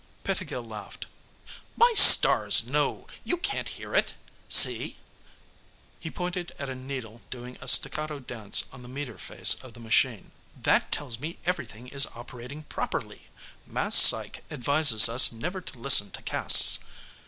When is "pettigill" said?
0.23-0.63